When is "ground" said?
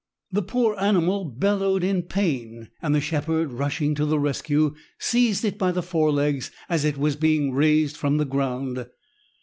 8.25-8.87